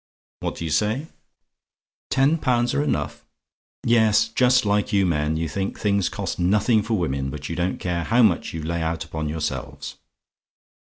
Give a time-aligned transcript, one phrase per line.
[0.39, 1.05] "What do you say?
[2.09, 3.21] "TEN POUNDS ARE ENOUGH?
[3.83, 7.77] "Yes, just like you men; you think things cost nothing for women; but you don't
[7.79, 9.97] care how much you lay out upon yourselves.